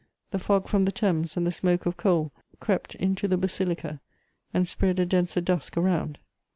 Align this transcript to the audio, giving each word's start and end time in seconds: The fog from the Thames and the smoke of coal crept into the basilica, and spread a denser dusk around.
The 0.31 0.39
fog 0.39 0.67
from 0.67 0.85
the 0.85 0.91
Thames 0.91 1.37
and 1.37 1.45
the 1.45 1.51
smoke 1.51 1.85
of 1.85 1.95
coal 1.95 2.31
crept 2.59 2.95
into 2.95 3.27
the 3.27 3.37
basilica, 3.37 4.01
and 4.51 4.67
spread 4.67 4.99
a 4.99 5.05
denser 5.05 5.41
dusk 5.41 5.77
around. 5.77 6.17